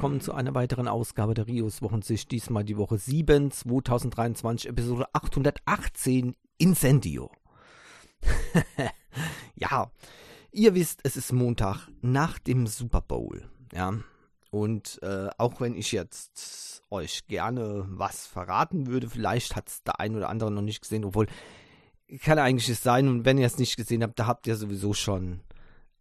[0.00, 2.30] willkommen zu einer weiteren Ausgabe der Rios Wochensicht.
[2.30, 7.30] Diesmal die Woche 7, 2023, Episode 818, Incendio.
[9.56, 9.90] ja,
[10.52, 13.46] ihr wisst, es ist Montag nach dem Super Bowl.
[13.74, 13.92] Ja,
[14.50, 20.00] und äh, auch wenn ich jetzt euch gerne was verraten würde, vielleicht hat es der
[20.00, 21.26] ein oder andere noch nicht gesehen, obwohl
[22.22, 23.06] kann eigentlich es sein.
[23.06, 25.40] Und wenn ihr es nicht gesehen habt, da habt ihr sowieso schon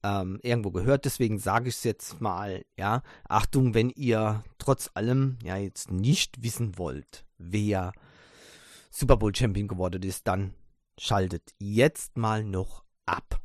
[0.04, 1.06] ähm, irgendwo gehört.
[1.06, 3.02] Deswegen sage ich es jetzt mal, ja.
[3.28, 7.92] Achtung, wenn ihr trotz allem ja jetzt nicht wissen wollt, wer
[8.90, 10.54] Super Bowl Champion geworden ist, dann
[11.00, 13.42] schaltet jetzt mal noch ab.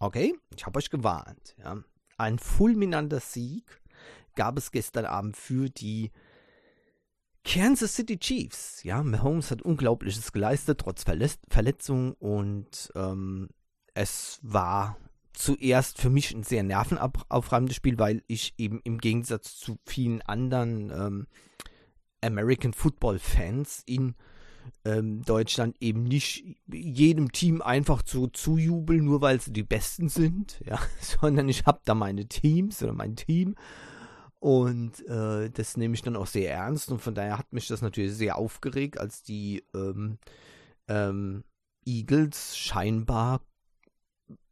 [0.00, 1.54] Okay, ich habe euch gewarnt.
[1.58, 1.82] Ja.
[2.16, 3.82] Ein fulminanter Sieg
[4.34, 6.10] gab es gestern Abend für die
[7.44, 8.82] Kansas City Chiefs.
[8.82, 12.14] Ja, Mahomes hat Unglaubliches geleistet, trotz Verletz Verletzung.
[12.14, 13.48] Und ähm,
[13.94, 14.96] es war
[15.32, 20.90] zuerst für mich ein sehr nervenaufreibendes Spiel, weil ich eben im Gegensatz zu vielen anderen
[20.90, 21.26] ähm,
[22.20, 24.14] American Football Fans in
[24.84, 30.60] ähm, Deutschland eben nicht jedem Team einfach so zujubeln, nur weil sie die Besten sind,
[30.66, 33.56] ja, sondern ich habe da meine Teams oder mein Team
[34.38, 37.82] und äh, das nehme ich dann auch sehr ernst und von daher hat mich das
[37.82, 40.18] natürlich sehr aufgeregt, als die ähm,
[40.88, 41.44] ähm,
[41.86, 43.40] Eagles scheinbar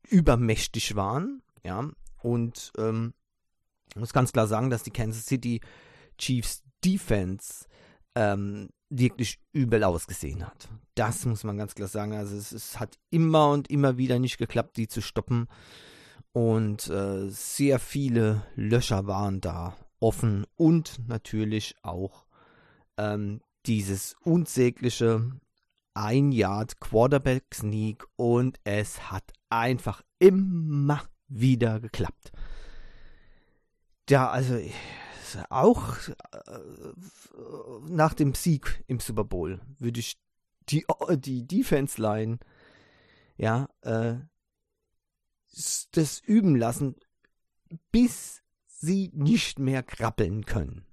[0.09, 1.89] übermächtig waren, ja,
[2.23, 3.15] und ähm,
[3.91, 5.61] ich muss ganz klar sagen, dass die Kansas City
[6.19, 7.67] Chiefs Defense
[8.15, 10.69] ähm, wirklich übel ausgesehen hat.
[10.95, 12.15] Das muss man ganz klar sagen.
[12.15, 15.47] Also es, es hat immer und immer wieder nicht geklappt, die zu stoppen.
[16.33, 22.27] Und äh, sehr viele Löcher waren da offen und natürlich auch
[22.97, 25.31] ähm, dieses unsägliche
[25.95, 32.33] ein Yard Quarterback Sneak und es hat einfach immer wieder geklappt.
[34.09, 34.59] Ja, also
[35.49, 36.59] auch äh,
[37.89, 40.21] nach dem Sieg im Super Bowl würde ich
[40.69, 40.85] die,
[41.17, 42.39] die Defense Line
[43.37, 44.17] ja äh,
[45.93, 46.97] das üben lassen,
[47.91, 50.87] bis sie nicht mehr krabbeln können.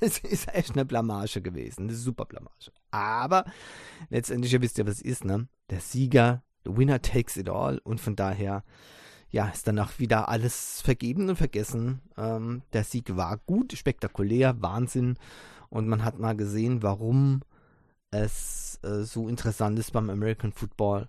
[0.02, 2.72] Es ist echt eine Blamage gewesen, eine super Blamage.
[2.90, 3.44] Aber
[4.08, 5.48] letztendlich, ihr wisst ja, was es ist, ne?
[5.68, 8.64] Der Sieger, the winner takes it all und von daher
[9.30, 12.00] ja, ist danach wieder alles vergeben und vergessen.
[12.16, 15.16] Ähm, der Sieg war gut, spektakulär, Wahnsinn.
[15.68, 17.42] Und man hat mal gesehen, warum
[18.10, 21.08] es äh, so interessant ist beim American Football,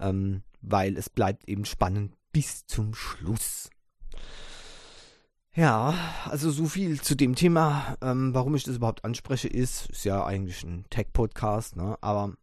[0.00, 3.68] ähm, weil es bleibt eben spannend bis zum Schluss.
[5.58, 5.92] Ja,
[6.30, 7.96] also so viel zu dem Thema.
[8.00, 11.98] Ähm, warum ich das überhaupt anspreche, ist, ist ja eigentlich ein Tech-Podcast, ne?
[12.00, 12.34] aber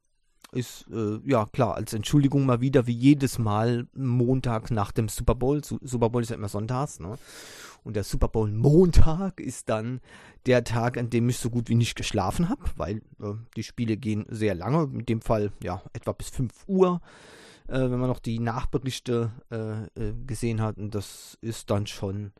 [0.52, 5.34] ist, äh, ja klar, als Entschuldigung mal wieder, wie jedes Mal, Montag nach dem Super
[5.34, 5.64] Bowl.
[5.64, 7.18] Su Super Bowl ist ja immer sonntags, ne?
[7.86, 10.02] Und der Super Bowl Montag ist dann
[10.46, 13.96] der Tag, an dem ich so gut wie nicht geschlafen habe, weil äh, die Spiele
[13.96, 17.00] gehen sehr lange, in dem Fall ja etwa bis 5 Uhr,
[17.70, 20.78] äh, wenn man noch die Nachberichte äh, äh, gesehen hat.
[20.78, 22.34] Und das ist dann schon,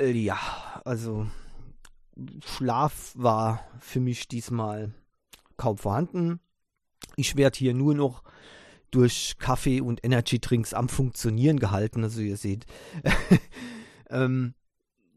[0.00, 0.38] ja,
[0.84, 1.26] also
[2.44, 4.92] Schlaf war für mich diesmal
[5.56, 6.40] kaum vorhanden.
[7.16, 8.22] Ich werde hier nur noch
[8.90, 12.02] durch Kaffee und Energy-Drinks am Funktionieren gehalten.
[12.02, 12.66] Also ihr seht,
[14.10, 14.54] ähm,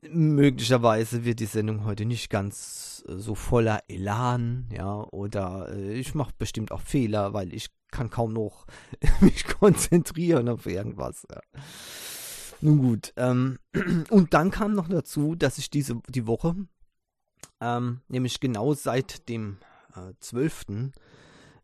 [0.10, 6.14] möglicherweise wird die Sendung heute nicht ganz äh, so voller Elan, ja, oder äh, ich
[6.14, 8.66] mache bestimmt auch Fehler, weil ich kann kaum noch
[9.22, 11.26] mich konzentrieren auf irgendwas.
[11.30, 11.42] Ja.
[12.64, 13.60] Nun gut, ähm,
[14.10, 16.56] und dann kam noch dazu, dass ich diese die Woche,
[17.60, 19.58] ähm, nämlich genau seit dem
[19.96, 20.66] äh, 12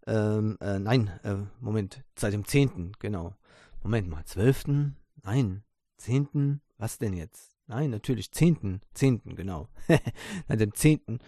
[0.07, 3.33] ähm, äh, nein, äh, Moment, seit dem 10., genau.
[3.81, 4.91] Moment mal, 12.,
[5.23, 5.63] nein,
[5.99, 7.55] 10., was denn jetzt?
[7.67, 9.69] Nein, natürlich 10., 10., genau.
[10.49, 11.19] Seit dem 10.,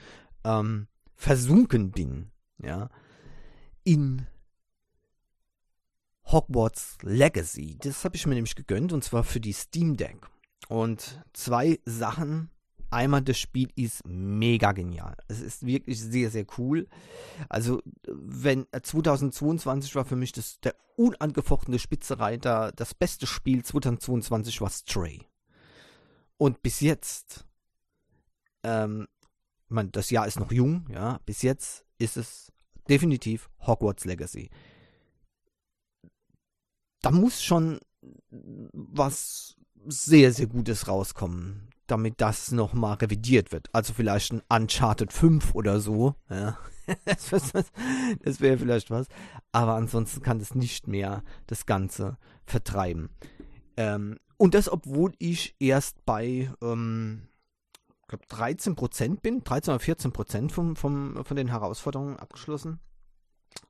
[0.44, 2.90] ähm, versunken bin, ja,
[3.86, 4.28] in
[6.32, 7.78] Hogwarts Legacy.
[7.82, 10.18] Das habe ich mir nämlich gegönnt und zwar für die Steam Deck.
[10.70, 12.50] Und zwei Sachen
[12.92, 15.16] Einmal, das Spiel ist mega genial.
[15.30, 16.90] Es ist wirklich sehr, sehr cool.
[17.48, 24.60] Also, wenn 2022 äh, war für mich das, der unangefochtene Spitzereiter, das beste Spiel 2022
[24.60, 25.22] war Stray.
[26.36, 27.46] Und bis jetzt,
[28.64, 29.08] ähm,
[29.70, 32.52] man, das Jahr ist noch jung, ja, bis jetzt ist es
[32.90, 34.50] definitiv Hogwarts Legacy.
[37.02, 37.80] Da muss schon
[38.30, 39.56] was
[39.88, 43.68] sehr, sehr Gutes rauskommen damit das nochmal revidiert wird.
[43.74, 46.16] Also vielleicht ein Uncharted 5 oder so.
[46.30, 46.58] Ja.
[47.06, 49.08] das wäre vielleicht was.
[49.52, 53.10] Aber ansonsten kann es nicht mehr das Ganze vertreiben.
[53.76, 57.28] Ähm, und das, obwohl ich erst bei ähm,
[58.08, 62.80] glaub 13% bin, 13 oder 14 vom, vom, von den Herausforderungen abgeschlossen.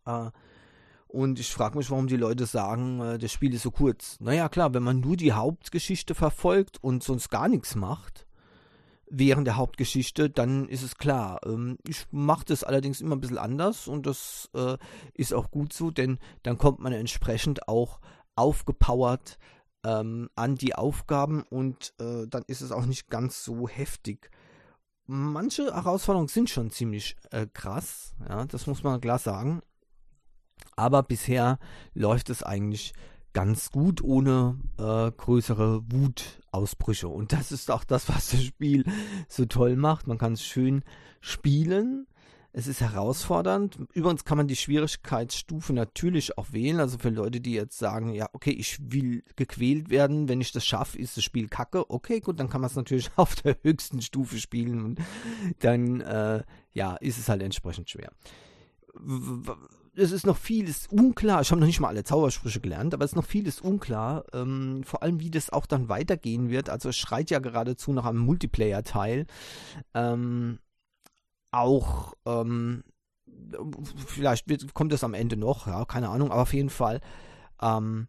[0.06, 0.30] Äh,
[1.12, 4.18] und ich frage mich, warum die Leute sagen, äh, das Spiel ist so kurz.
[4.22, 8.26] Naja, klar, wenn man nur die Hauptgeschichte verfolgt und sonst gar nichts macht,
[9.10, 11.42] während der Hauptgeschichte, dann ist es klar.
[11.46, 14.78] Ähm, ich mache das allerdings immer ein bisschen anders und das äh,
[15.14, 18.00] ist auch gut so, denn dann kommt man entsprechend auch
[18.36, 19.38] aufgepowert
[19.84, 24.32] ähm, an die Aufgaben und äh, dann ist es auch nicht ganz so heftig.
[25.08, 29.62] Manche Herausforderungen sind schon ziemlich äh, krass, ja, das muss man klar sagen.
[30.76, 31.60] Aber bisher
[31.94, 32.94] läuft es eigentlich
[33.34, 37.08] ganz gut ohne äh, größere Wutausbrüche.
[37.08, 38.86] Und das ist auch das, was das Spiel
[39.28, 40.08] so toll macht.
[40.08, 40.84] Man kann es schön
[41.22, 42.08] spielen.
[42.54, 43.80] Es ist herausfordernd.
[43.94, 46.82] Übrigens kann man die Schwierigkeitsstufe natürlich auch wählen.
[46.82, 50.66] Also für Leute, die jetzt sagen, ja, okay, ich will gequält werden, wenn ich das
[50.66, 51.90] schaffe, ist das Spiel kacke.
[51.90, 55.00] Okay, gut, dann kann man es natürlich auf der höchsten Stufe spielen und
[55.60, 58.12] dann, äh, ja, ist es halt entsprechend schwer
[59.94, 61.42] es ist noch vieles unklar.
[61.42, 64.24] Ich habe noch nicht mal alle Zaubersprüche gelernt, aber es ist noch vieles unklar.
[64.34, 66.70] Ähm, vor allem, wie das auch dann weitergehen wird.
[66.70, 69.26] Also es schreit ja geradezu nach einem Multiplayer-Teil.
[69.94, 70.60] Ähm,
[71.52, 72.84] auch ähm,
[74.08, 77.02] vielleicht wird, kommt es am Ende noch, ja, keine Ahnung, aber auf jeden Fall.
[77.62, 78.08] Ähm,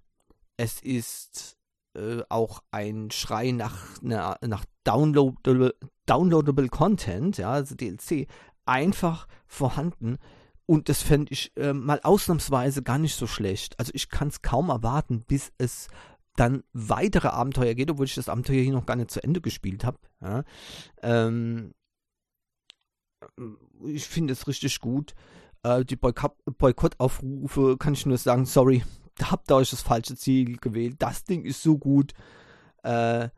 [0.56, 1.56] es ist
[1.94, 5.75] äh, auch ein Schrei nach, nach, nach downloadable,
[6.06, 8.28] downloadable Content, ja, also DLC,
[8.64, 10.19] einfach vorhanden.
[10.67, 13.79] Und das fände ich äh, mal ausnahmsweise gar nicht so schlecht.
[13.79, 15.88] Also ich kann es kaum erwarten, bis es
[16.37, 19.85] dann weitere Abenteuer geht, obwohl ich das Abenteuer hier noch gar nicht zu Ende gespielt
[19.85, 19.99] habe.
[20.20, 20.44] Ja.
[21.03, 21.75] Ähm,
[23.85, 25.14] ich finde es richtig gut.
[25.62, 28.82] Äh, die Boykottaufrufe kann ich nur sagen, sorry,
[29.23, 30.97] habt ihr euch das falsche Ziel gewählt.
[30.99, 32.12] Das Ding ist so gut.
[32.82, 33.29] Äh,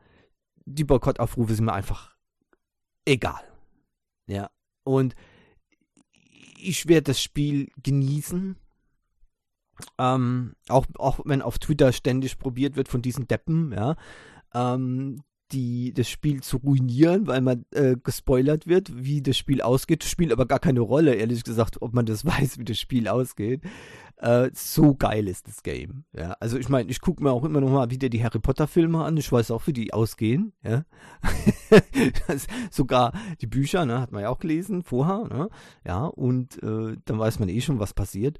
[0.65, 2.15] die Boykottaufrufe sind mir einfach
[3.05, 3.43] egal.
[4.27, 4.49] Ja.
[4.83, 5.15] Und
[6.57, 8.57] ich werde das Spiel genießen.
[9.97, 13.95] Ähm, auch, auch wenn auf Twitter ständig probiert wird von diesen Deppen, ja,
[14.53, 15.21] ähm,
[15.51, 20.03] die, das Spiel zu ruinieren, weil man äh, gespoilert wird, wie das Spiel ausgeht.
[20.03, 23.61] Spielt aber gar keine Rolle, ehrlich gesagt, ob man das weiß, wie das Spiel ausgeht.
[24.17, 26.05] Äh, so geil ist das Game.
[26.13, 28.67] Ja, also ich meine, ich gucke mir auch immer noch mal wieder die Harry Potter
[28.67, 29.17] Filme an.
[29.17, 30.53] Ich weiß auch, wie die ausgehen.
[30.63, 30.85] Ja,
[32.71, 35.27] sogar die Bücher, ne, hat man ja auch gelesen vorher.
[35.27, 35.49] Ne?
[35.85, 38.39] Ja, und äh, dann weiß man eh schon, was passiert.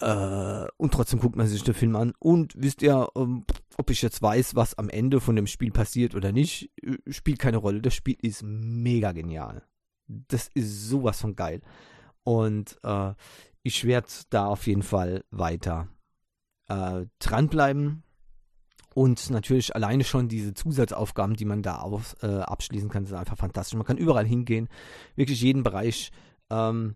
[0.00, 2.12] Äh, und trotzdem guckt man sich den Film an.
[2.18, 3.44] Und wisst ihr, ähm,
[3.76, 7.38] ob ich jetzt weiß, was am Ende von dem Spiel passiert oder nicht, äh, spielt
[7.38, 7.80] keine Rolle.
[7.80, 9.62] Das Spiel ist mega genial.
[10.06, 11.62] Das ist sowas von geil.
[12.24, 13.12] Und äh,
[13.62, 15.88] ich werde da auf jeden Fall weiter
[16.68, 18.02] äh, dranbleiben.
[18.94, 23.36] Und natürlich alleine schon diese Zusatzaufgaben, die man da auf, äh, abschließen kann, sind einfach
[23.36, 23.76] fantastisch.
[23.76, 24.68] Man kann überall hingehen,
[25.16, 26.12] wirklich jeden Bereich,
[26.50, 26.94] ähm,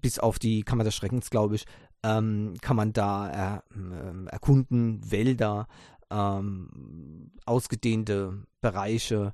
[0.00, 1.64] bis auf die Kammer des Schreckens, glaube ich,
[2.02, 5.66] ähm, kann man da äh, erkunden, Wälder,
[6.10, 9.32] ähm, ausgedehnte Bereiche,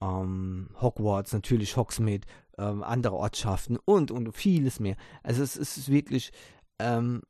[0.00, 2.26] ähm, Hogwarts, natürlich Hogsmeade,
[2.58, 4.96] ähm, andere Ortschaften und, und vieles mehr.
[5.22, 6.32] Also es ist wirklich
[6.78, 7.22] ähm,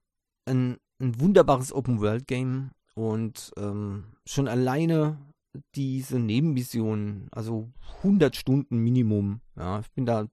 [0.46, 5.18] ein, ein wunderbares Open-World-Game und ähm, schon alleine
[5.74, 10.26] diese Nebenmissionen, also 100 Stunden Minimum, ja, ich bin da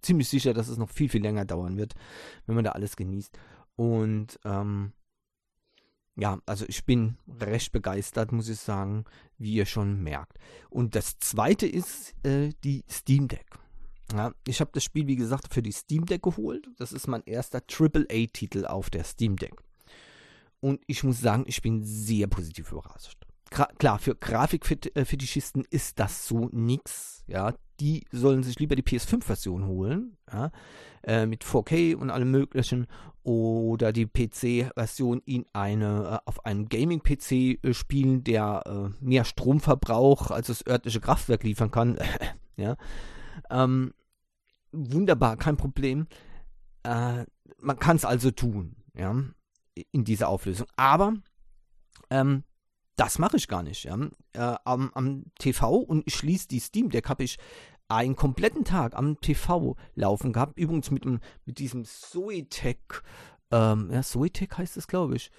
[0.00, 1.94] ziemlich sicher, dass es noch viel, viel länger dauern wird,
[2.46, 3.38] wenn man da alles genießt.
[3.76, 4.92] Und ähm,
[6.16, 9.04] ja, also ich bin recht begeistert, muss ich sagen,
[9.38, 10.38] wie ihr schon merkt.
[10.68, 13.46] Und das zweite ist äh, die Steam Deck.
[14.12, 16.68] Ja, ich habe das Spiel, wie gesagt, für die Steam Deck geholt.
[16.76, 19.54] Das ist mein erster AAA-Titel auf der Steam Deck.
[20.60, 23.18] Und ich muss sagen, ich bin sehr positiv überrascht.
[23.50, 27.24] Gra klar, für Grafikfetischisten ist das so nix.
[27.26, 30.52] Ja, die sollen sich lieber die PS5-Version holen, ja,
[31.02, 32.86] äh, mit 4K und allem möglichen,
[33.24, 37.32] oder die PC-Version in eine, äh, auf einem Gaming-PC
[37.64, 41.98] äh, spielen, der äh, mehr Strom verbraucht, als das örtliche Kraftwerk liefern kann.
[42.56, 42.76] ja.
[43.50, 43.94] Ähm,
[44.70, 46.06] wunderbar, kein Problem.
[46.84, 47.24] Äh,
[47.58, 49.12] man kann es also tun, ja,
[49.90, 50.68] in dieser Auflösung.
[50.76, 51.14] Aber
[52.10, 52.44] ähm,
[52.96, 53.84] das mache ich gar nicht.
[53.84, 53.98] Ja.
[54.34, 57.38] Äh, am, am, TV und ich schließe die Steam Deck habe ich
[57.92, 60.58] einen kompletten Tag am TV laufen gehabt.
[60.58, 62.78] Übrigens mit, dem, mit diesem Zoetech,
[63.50, 65.30] ähm, ja, Zoetech heißt es, glaube ich.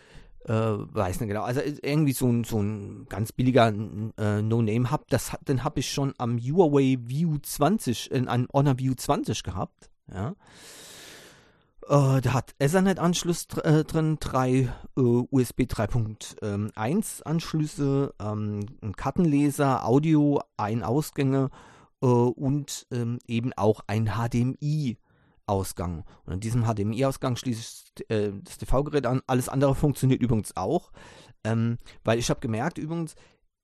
[0.45, 1.43] äh, weiß nicht genau.
[1.43, 3.73] Also irgendwie so ein, so ein ganz billiger
[4.17, 5.07] äh, No-Name-Hub,
[5.47, 9.89] den habe ich schon am Huawei View 20, in einem Honor View 20 gehabt.
[10.13, 10.35] Ja.
[11.87, 20.41] Äh, der hat Ethernet-Anschluss äh, drin, drei äh, USB 3.1 Anschlüsse, ähm, ein Kartenleser, Audio,
[20.57, 21.72] ein Ausgänge äh,
[22.07, 24.97] und ähm, eben auch ein HDMI
[25.45, 26.05] Ausgang.
[26.25, 27.59] Und an diesem HDMI-Ausgang schließe
[27.95, 29.21] ich äh, das TV-Gerät an.
[29.27, 30.91] Alles andere funktioniert übrigens auch,
[31.43, 33.15] ähm, weil ich habe gemerkt, übrigens,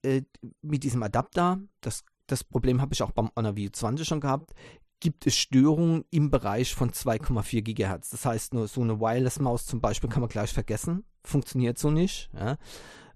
[0.04, 0.24] äh,
[0.62, 4.54] mit diesem Adapter, das, das Problem habe ich auch beim Honor View 20 schon gehabt,
[5.00, 8.10] gibt es Störungen im Bereich von 2,4 GHz.
[8.10, 11.06] Das heißt, nur so eine Wireless-Maus zum Beispiel kann man gleich vergessen.
[11.24, 12.30] Funktioniert so nicht.
[12.34, 12.58] Ja.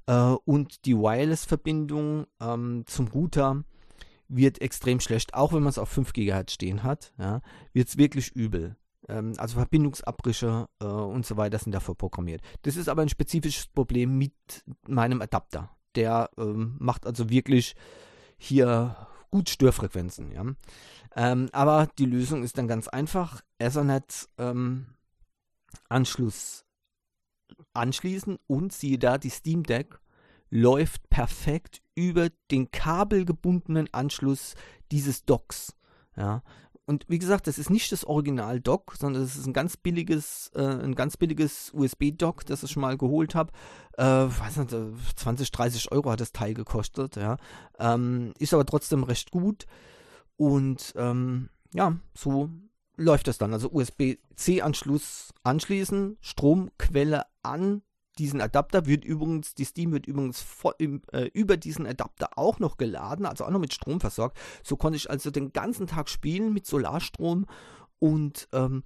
[0.06, 3.65] Äh, und die Wireless-Verbindung ähm, zum Router
[4.36, 7.42] wird extrem schlecht, auch wenn man es auf 5 GHz stehen hat, ja,
[7.74, 8.75] wird es wirklich übel.
[9.08, 12.42] Ähm, also Verbindungsabbrüche äh, und so weiter sind dafür programmiert.
[12.62, 14.34] Das ist aber ein spezifisches Problem mit
[14.88, 15.72] meinem Adapter.
[15.96, 17.75] Der ähm, macht also wirklich
[18.38, 18.96] hier
[19.30, 20.32] gut Störfrequenzen.
[20.32, 20.46] Ja.
[21.16, 23.42] Ähm, aber die Lösung ist dann ganz einfach.
[23.60, 24.88] Ethernet ähm,
[25.90, 26.66] Anschluss
[27.74, 30.00] anschließen und siehe da, die Steam Deck
[30.53, 34.53] läuft perfekt über den kabelgebundenen Anschluss
[34.91, 35.75] dieses Docks.
[36.15, 36.43] Ja.
[36.86, 40.62] Und wie gesagt, das ist nicht das Original-Dock, sondern das ist ein ganz billiges, äh,
[40.62, 43.51] ein ganz billiges USB-Dock, das ich schon mal geholt habe.
[43.98, 44.75] Äh, weiß nicht,
[45.15, 47.38] 20, 30 Euro hat das Teil gekostet, ja.
[47.79, 49.65] Ähm, ist aber trotzdem recht gut.
[50.36, 52.51] Und ähm, ja, so
[52.95, 53.53] läuft das dann.
[53.53, 57.81] Also USB-C-Anschluss anschließen, Stromquelle an,
[58.17, 62.77] diesen Adapter wird übrigens, die Steam wird übrigens vor, äh, über diesen Adapter auch noch
[62.77, 64.38] geladen, also auch noch mit Strom versorgt.
[64.63, 67.46] So konnte ich also den ganzen Tag spielen mit Solarstrom
[68.00, 68.84] und ähm,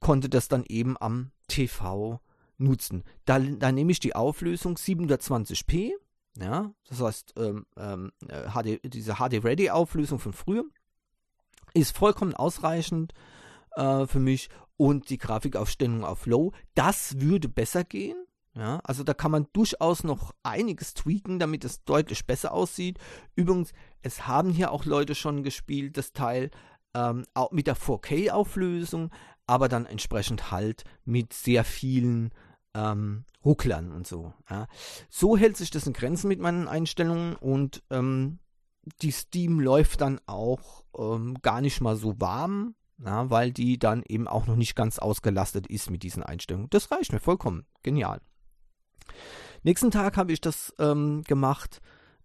[0.00, 2.20] konnte das dann eben am TV
[2.58, 3.04] nutzen.
[3.24, 5.92] Da, da nehme ich die Auflösung 720p,
[6.38, 10.64] ja, das heißt ähm, ähm, HD, äh, diese HD-Ready-Auflösung von früher
[11.72, 13.12] ist vollkommen ausreichend
[13.76, 18.25] äh, für mich und die Grafikaufstellung auf Low, das würde besser gehen.
[18.56, 22.98] Ja, also da kann man durchaus noch einiges tweaken, damit es deutlich besser aussieht.
[23.34, 26.50] Übrigens, es haben hier auch Leute schon gespielt, das Teil
[26.94, 29.10] ähm, auch mit der 4K-Auflösung,
[29.46, 32.32] aber dann entsprechend halt mit sehr vielen
[32.74, 34.32] ähm, Rucklern und so.
[34.48, 34.68] Ja.
[35.10, 38.38] So hält sich das in Grenzen mit meinen Einstellungen und ähm,
[39.02, 44.02] die Steam läuft dann auch ähm, gar nicht mal so warm, ja, weil die dann
[44.08, 46.70] eben auch noch nicht ganz ausgelastet ist mit diesen Einstellungen.
[46.70, 47.66] Das reicht mir vollkommen.
[47.82, 48.22] Genial.
[49.62, 51.80] Nächsten Tag habe ich das ähm, gemacht,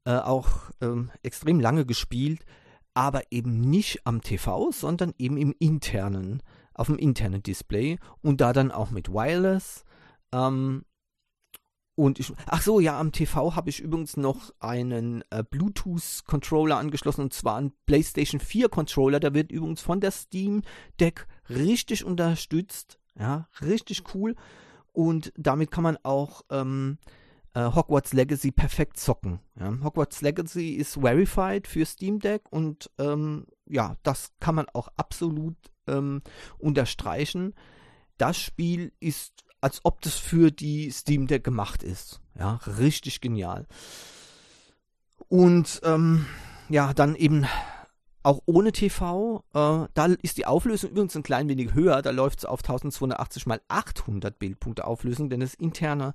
[0.06, 0.48] äh, auch
[0.82, 2.46] ähm, extrem lange gespielt,
[2.94, 8.54] aber eben nicht am TV, sondern eben im internen, auf dem internen Display und da
[8.54, 9.86] dann auch mit Wireless.
[10.32, 10.86] Ähm,
[11.96, 17.22] und ich, ach so, ja, am TV habe ich übrigens noch einen äh, Bluetooth-Controller angeschlossen
[17.22, 19.20] und zwar einen PlayStation 4 Controller.
[19.20, 20.64] Der wird übrigens von der Steam
[21.00, 22.98] Deck richtig unterstützt.
[23.20, 24.36] Ja, richtig cool.
[24.94, 26.98] Und damit kann man auch ähm,
[27.54, 29.40] äh, Hogwarts Legacy perfekt zocken.
[29.60, 29.78] Ja.
[29.84, 35.56] Hogwarts Legacy ist verified für Steam Deck und ähm, ja, das kann man auch absolut
[35.88, 36.22] ähm,
[36.58, 37.54] unterstreichen.
[38.18, 42.22] Das Spiel ist, als ob das für die Steam Deck gemacht ist.
[42.38, 43.68] Ja, richtig genial.
[45.28, 46.26] Und ähm,
[46.70, 47.46] ja, dann eben
[48.24, 52.40] auch ohne TV, äh, da ist die Auflösung übrigens ein klein wenig höher, da läuft
[52.40, 56.14] es auf 1280 x 800 Bildpunkte Auflösung, denn das interne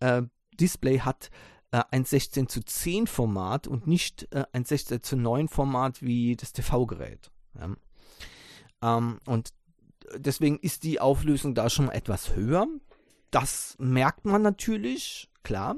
[0.00, 0.22] äh,
[0.58, 1.30] Display hat
[1.70, 6.36] äh, ein 16 zu 10 Format und nicht äh, ein 16 zu 9 Format wie
[6.36, 7.30] das TV-Gerät.
[7.58, 8.98] Ja.
[8.98, 9.50] Ähm, und
[10.16, 12.66] deswegen ist die Auflösung da schon etwas höher.
[13.30, 15.76] Das merkt man natürlich, klar,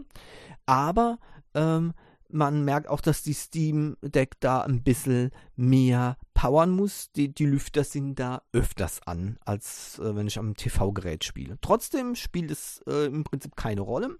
[0.66, 1.18] aber
[1.54, 1.94] ähm,
[2.30, 7.10] man merkt auch, dass die Steam Deck da ein bisschen mehr powern muss.
[7.12, 11.58] Die, die Lüfter sind da öfters an, als äh, wenn ich am TV-Gerät spiele.
[11.60, 14.16] Trotzdem spielt es äh, im Prinzip keine Rolle.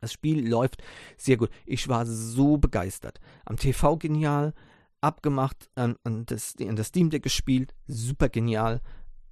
[0.00, 0.82] Das Spiel läuft
[1.16, 1.50] sehr gut.
[1.66, 3.20] Ich war so begeistert.
[3.44, 4.54] Am TV genial,
[5.00, 8.80] abgemacht, an, an, das, an das Steam Deck gespielt, super genial.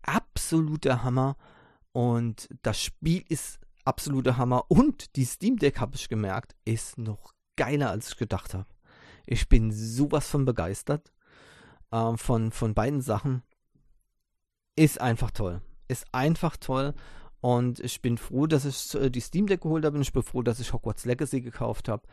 [0.03, 1.37] Absoluter Hammer.
[1.93, 4.65] Und das Spiel ist absoluter Hammer.
[4.69, 8.67] Und die Steam Deck, habe ich gemerkt, ist noch geiler, als ich gedacht habe.
[9.27, 11.13] Ich bin sowas von begeistert
[11.91, 13.43] äh, von, von beiden Sachen.
[14.77, 15.63] Ist einfach toll.
[15.89, 16.95] Ist einfach toll.
[17.41, 19.97] Und ich bin froh, dass ich äh, die Steam Deck geholt habe.
[19.97, 22.07] Und ich bin froh, dass ich Hogwarts Legacy gekauft habe.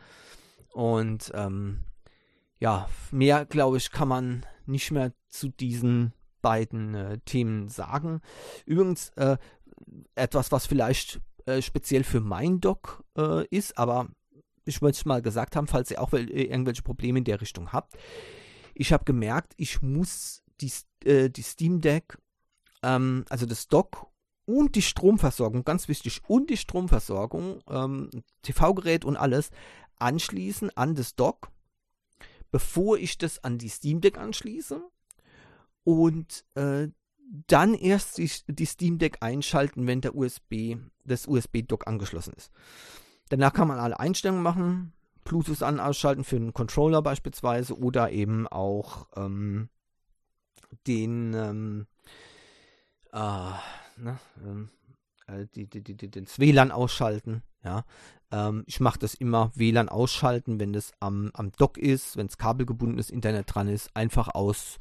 [0.72, 1.84] Und ähm,
[2.58, 8.20] ja, mehr, glaube ich, kann man nicht mehr zu diesen beiden äh, Themen sagen.
[8.66, 9.36] Übrigens, äh,
[10.14, 14.08] etwas, was vielleicht äh, speziell für mein Dock äh, ist, aber
[14.64, 17.96] ich wollte es mal gesagt haben, falls ihr auch irgendwelche Probleme in der Richtung habt.
[18.74, 20.72] Ich habe gemerkt, ich muss die,
[21.04, 22.18] äh, die Steam Deck,
[22.82, 24.06] ähm, also das Dock
[24.46, 28.10] und die Stromversorgung, ganz wichtig, und die Stromversorgung, ähm,
[28.42, 29.50] TV-Gerät und alles,
[29.98, 31.50] anschließen an das Dock,
[32.50, 34.82] bevor ich das an die Steam Deck anschließe.
[35.84, 36.88] Und äh,
[37.46, 42.50] dann erst die, die Steam Deck einschalten, wenn der USB, das USB-Dock angeschlossen ist.
[43.28, 44.92] Danach kann man alle Einstellungen machen,
[45.24, 49.68] Bluetooth an ausschalten für einen Controller beispielsweise oder eben auch ähm,
[50.86, 51.86] den ähm,
[53.12, 53.50] äh,
[53.96, 54.70] ne, ähm,
[55.26, 57.42] äh, die, die, die, das WLAN ausschalten.
[57.62, 57.84] Ja,
[58.30, 62.36] ähm, ich mache das immer WLAN ausschalten, wenn das am, am Dock ist, wenn es
[62.36, 64.78] kabelgebundenes Internet dran ist, einfach aus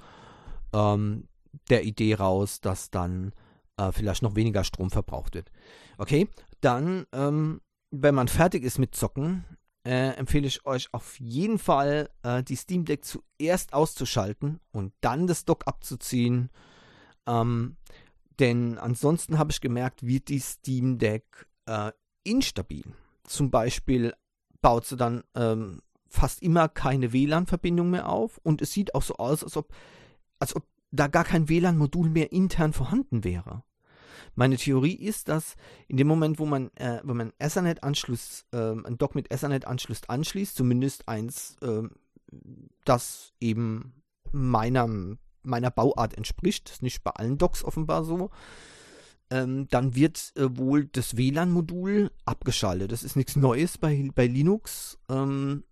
[0.74, 1.28] ähm,
[1.70, 3.32] der Idee raus, dass dann
[3.78, 5.50] äh, vielleicht noch weniger Strom verbraucht wird.
[5.98, 6.28] Okay,
[6.62, 7.62] dann, ähm,
[7.96, 9.46] wenn man fertig ist mit Zocken,
[9.86, 15.28] äh, empfehle ich euch auf jeden Fall, äh, die Steam Deck zuerst auszuschalten und dann
[15.28, 16.50] das Dock abzuziehen.
[17.28, 17.78] Ähm,
[18.40, 21.92] denn ansonsten habe ich gemerkt, wird die Steam Deck äh,
[22.24, 22.84] instabil.
[23.26, 24.14] Zum Beispiel
[24.62, 29.18] baut sie dann ähm, fast immer keine WLAN-Verbindung mehr auf und es sieht auch so
[29.18, 29.72] aus, als ob,
[30.40, 33.64] als ob da gar kein WLAN-Modul mehr intern vorhanden wäre.
[34.36, 35.56] Meine Theorie ist, dass
[35.88, 40.56] in dem Moment, wo man, äh, wenn man Ethernet-Anschluss, äh, ein Dock mit Ethernet-Anschluss anschließt,
[40.56, 41.84] zumindest eins, äh,
[42.86, 43.94] das eben
[44.32, 44.88] meiner,
[45.44, 48.32] meiner Bauart entspricht, das ist nicht bei allen Docks offenbar so,
[49.30, 52.92] ähm, dann wird äh, wohl das WLAN-Modul abgeschaltet.
[52.92, 55.00] Das ist nichts Neues bei, bei Linux.
[55.10, 55.64] Ähm,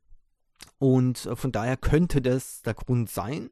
[0.80, 3.50] und äh, von daher könnte das der Grund sein.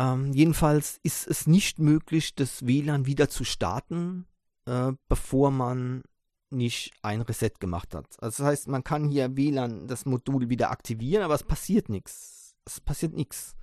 [0.00, 4.24] Ähm, jedenfalls ist es nicht möglich, das WLAN wieder zu starten,
[4.64, 6.02] äh, bevor man
[6.48, 8.06] nicht ein Reset gemacht hat.
[8.18, 12.56] Also das heißt, man kann hier WLAN das Modul wieder aktivieren, aber es passiert nichts.
[12.64, 13.54] Es passiert nichts.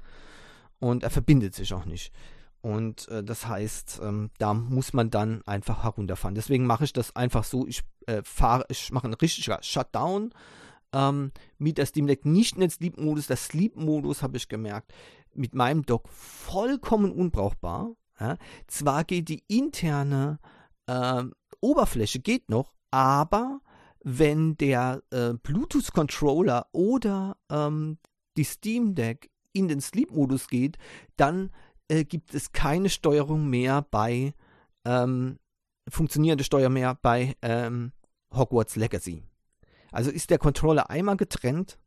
[0.79, 2.13] Und er verbindet sich auch nicht.
[2.61, 6.35] Und äh, das heißt, ähm, da muss man dann einfach herunterfahren.
[6.35, 7.65] Deswegen mache ich das einfach so.
[7.65, 8.21] Ich äh,
[8.69, 10.31] ich mache einen richtigen Shutdown
[10.93, 13.27] ähm, mit der Steam Deck nicht in den Sleep-Modus.
[13.27, 14.93] Der Sleep-Modus habe ich gemerkt,
[15.37, 17.95] mit meinem Dock vollkommen unbrauchbar.
[18.19, 18.37] Ja.
[18.67, 20.39] Zwar geht die interne
[20.87, 21.23] äh,
[21.61, 23.61] Oberfläche geht noch, aber
[24.03, 27.97] wenn der äh, Bluetooth-Controller oder ähm,
[28.37, 30.77] die Steam Deck in den Sleep-Modus geht,
[31.15, 31.51] dann
[31.87, 34.33] äh, gibt es keine Steuerung mehr bei
[34.85, 35.39] ähm,
[35.89, 37.91] funktionierende Steuer mehr bei ähm,
[38.33, 39.23] Hogwarts Legacy.
[39.91, 41.79] Also ist der Controller einmal getrennt,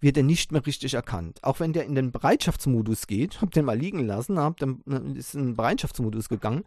[0.00, 1.42] wird er nicht mehr richtig erkannt.
[1.42, 5.18] Auch wenn der in den Bereitschaftsmodus geht, hab den mal liegen lassen, hab dann, äh,
[5.18, 6.64] ist in den Bereitschaftsmodus gegangen.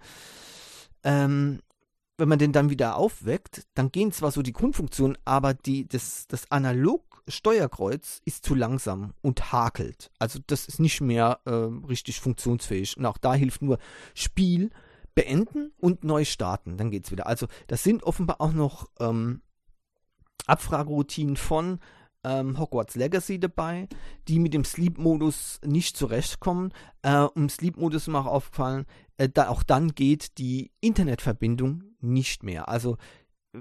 [1.04, 1.60] Ähm,
[2.18, 6.28] wenn man den dann wieder aufweckt, dann gehen zwar so die Grundfunktionen, aber die, das,
[6.28, 10.12] das Analog-Steuerkreuz ist zu langsam und hakelt.
[10.20, 12.98] Also das ist nicht mehr äh, richtig funktionsfähig.
[12.98, 13.80] Und auch da hilft nur
[14.14, 14.70] Spiel
[15.16, 16.78] beenden und neu starten.
[16.78, 17.26] Dann geht's wieder.
[17.28, 19.42] Also das sind offenbar auch noch ähm,
[20.46, 21.80] Abfrageroutinen von
[22.24, 23.88] ähm, Hogwarts Legacy dabei,
[24.28, 26.74] die mit dem Sleep-Modus nicht zurechtkommen.
[27.02, 28.86] Äh, Im Sleep-Modus ist mir auch aufgefallen,
[29.18, 32.68] äh, da, auch dann geht die Internetverbindung nicht mehr.
[32.70, 32.98] Also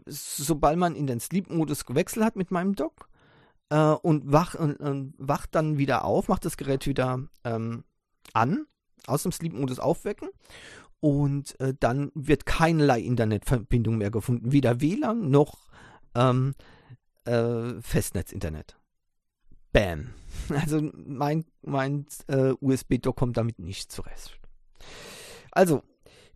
[0.07, 3.09] sobald man in den Sleep-Modus gewechselt hat mit meinem Dock
[3.70, 7.85] äh, und, wach, und, und, wacht dann wieder auf, macht das Gerät wieder ähm,
[8.33, 8.66] an,
[9.07, 10.29] aus dem Sleep-Modus aufwecken
[11.01, 15.66] und äh, dann wird keinerlei Internetverbindung mehr gefunden, weder WLAN noch
[16.14, 16.55] ähm,
[17.31, 18.77] äh, Festnetz-Internet.
[19.73, 20.14] Bam.
[20.49, 24.40] Also mein, mein äh, USB-Dock kommt damit nicht zurecht.
[25.53, 25.83] Also,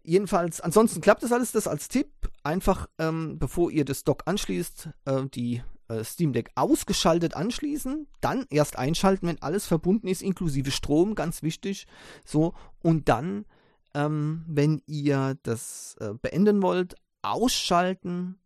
[0.05, 2.31] jedenfalls, ansonsten klappt das alles, das als Tipp.
[2.45, 8.47] Einfach, ähm, bevor ihr das Dock anschließt, äh, die äh, Steam Deck ausgeschaltet anschließen, dann
[8.51, 11.87] erst einschalten, wenn alles verbunden ist, inklusive Strom, ganz wichtig.
[12.25, 13.47] So, und dann,
[13.95, 18.39] ähm, wenn ihr das äh, beenden wollt, ausschalten,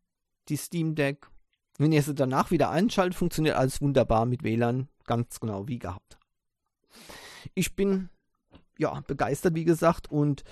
[0.49, 1.29] die Steam Deck
[1.79, 6.19] wenn ihr sie danach wieder einschaltet, funktioniert alles wunderbar mit WLAN, ganz genau wie gehabt.
[7.55, 8.11] Ich bin
[8.79, 10.45] ja begeistert, wie gesagt, und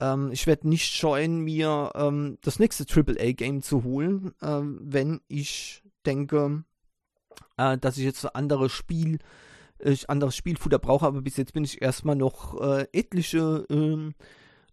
[0.00, 5.82] ähm, ich werde nicht scheuen, mir ähm, das nächste AAA-Game zu holen, ähm, wenn ich
[6.04, 6.64] denke,
[7.56, 9.18] äh, dass ich jetzt ein anderes Spiel,
[9.78, 14.14] äh, anderes Spielfutter brauche, aber bis jetzt bin ich erstmal noch äh, etliche ähm,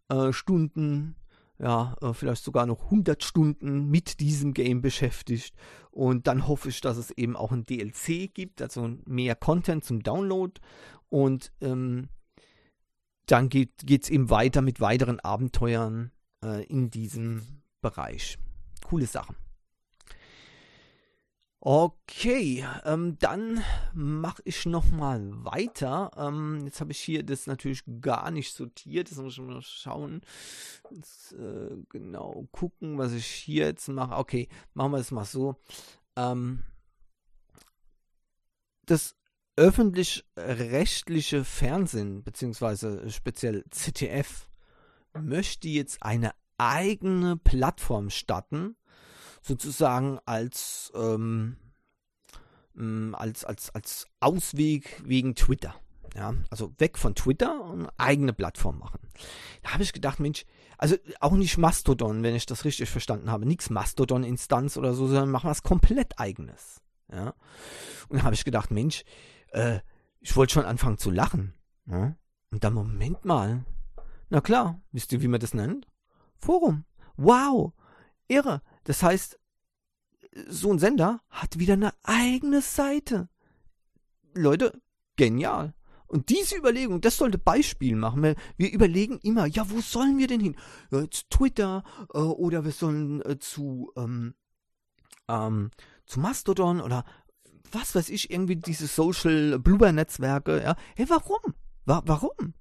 [0.09, 1.15] äh, Stunden
[1.59, 5.55] ja, äh, vielleicht sogar noch 100 Stunden mit diesem Game beschäftigt.
[5.91, 10.01] Und dann hoffe ich, dass es eben auch ein DLC gibt, also mehr Content zum
[10.01, 10.59] Download.
[11.09, 12.07] Und ähm,
[13.25, 16.11] dann geht es eben weiter mit weiteren Abenteuern
[16.43, 18.37] äh, in diesem Bereich.
[18.85, 19.35] coole Sache.
[21.61, 23.61] Okay, ähm, dann
[23.93, 26.09] mache ich noch mal weiter.
[26.15, 29.11] Ähm, jetzt habe ich hier das natürlich gar nicht sortiert.
[29.11, 30.21] Das muss ich mal schauen.
[30.89, 34.15] Jetzt, äh, genau gucken, was ich hier jetzt mache.
[34.15, 35.57] Okay, machen wir es mal so.
[36.15, 36.63] Ähm,
[38.85, 39.17] das
[39.57, 44.47] öffentlich-rechtliche Fernsehen, beziehungsweise speziell ZDF,
[45.13, 48.77] möchte jetzt eine eigene Plattform starten
[49.41, 51.57] sozusagen als, ähm,
[52.73, 55.75] mm, als, als, als Ausweg wegen Twitter.
[56.15, 58.99] Ja, also weg von Twitter und eigene Plattform machen.
[59.61, 60.43] Da habe ich gedacht, Mensch,
[60.77, 65.29] also auch nicht Mastodon, wenn ich das richtig verstanden habe, nichts Mastodon-Instanz oder so, sondern
[65.29, 66.81] machen was komplett eigenes.
[67.11, 67.33] Ja,
[68.07, 69.03] und da habe ich gedacht, Mensch,
[69.51, 69.79] äh,
[70.19, 71.53] ich wollte schon anfangen zu lachen.
[71.85, 72.15] Ja?
[72.51, 73.65] Und dann, Moment mal.
[74.29, 75.87] Na klar, wisst ihr, wie man das nennt?
[76.37, 76.85] Forum.
[77.17, 77.73] Wow,
[78.27, 78.61] irre.
[78.89, 79.39] Das heißt,
[80.47, 83.29] so ein Sender hat wieder eine eigene Seite.
[84.33, 84.81] Leute,
[85.15, 85.75] genial.
[86.07, 88.23] Und diese Überlegung, das sollte Beispiel machen.
[88.57, 90.55] Wir, überlegen immer, ja, wo sollen wir denn hin?
[90.89, 91.83] Ja, zu Twitter
[92.15, 94.33] äh, oder wir sollen äh, zu, ähm,
[95.27, 95.69] ähm,
[96.07, 97.05] zu Mastodon oder
[97.71, 100.63] was weiß ich, irgendwie diese Social Blubber-Netzwerke.
[100.63, 100.75] Ja.
[100.95, 101.53] Hey, warum?
[101.85, 102.55] Wa warum?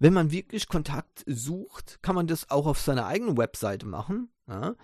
[0.00, 4.32] Wenn man wirklich Kontakt sucht, kann man das auch auf seiner eigenen Webseite machen.
[4.48, 4.74] Ja?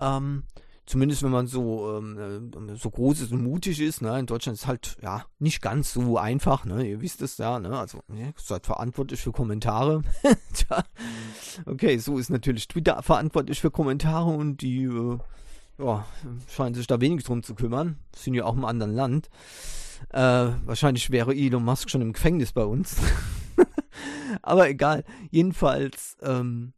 [0.00, 0.44] Ähm,
[0.86, 4.58] zumindest wenn man so, ähm, äh, so groß ist und mutig ist, ne, in Deutschland
[4.58, 8.32] ist halt ja nicht ganz so einfach, ne, ihr wisst es ja, ne, also ihr
[8.36, 10.02] seid verantwortlich für Kommentare.
[10.54, 10.84] Tja,
[11.66, 15.18] okay, so ist natürlich Twitter verantwortlich für Kommentare und die äh,
[15.78, 16.04] ja,
[16.48, 19.30] scheinen sich da wenig drum zu kümmern, sind ja auch im anderen Land.
[20.10, 22.96] Äh, wahrscheinlich wäre Elon Musk schon im Gefängnis bei uns.
[24.42, 25.04] Aber egal.
[25.30, 26.72] Jedenfalls ähm,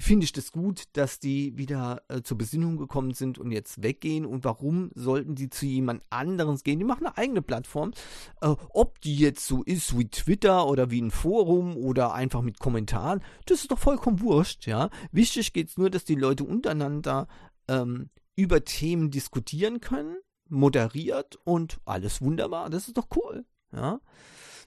[0.00, 4.24] finde ich das gut, dass die wieder äh, zur Besinnung gekommen sind und jetzt weggehen.
[4.24, 6.78] Und warum sollten die zu jemand anderes gehen?
[6.78, 7.92] Die machen eine eigene Plattform.
[8.40, 12.58] Äh, ob die jetzt so ist wie Twitter oder wie ein Forum oder einfach mit
[12.58, 14.90] Kommentaren, das ist doch vollkommen wurscht, ja.
[15.12, 17.28] Wichtig geht es nur, dass die Leute untereinander
[17.68, 20.16] ähm, über Themen diskutieren können,
[20.48, 22.70] moderiert und alles wunderbar.
[22.70, 24.00] Das ist doch cool, ja.